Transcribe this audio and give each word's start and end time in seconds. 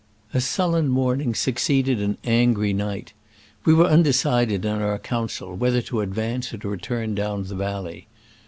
A 0.33 0.41
sullen 0.41 0.87
morning 0.87 1.35
succeeded 1.35 2.01
an 2.01 2.17
angry 2.23 2.73
night. 2.73 3.13
We 3.65 3.75
were 3.75 3.85
undecided 3.85 4.65
in 4.65 4.81
our 4.81 4.97
coun 4.97 5.29
cil 5.29 5.55
whether 5.55 5.83
to 5.83 6.01
advance 6.01 6.51
or 6.55 6.57
to 6.57 6.67
return 6.69 7.13
down 7.13 7.43
the 7.43 7.53
valley. 7.53 8.07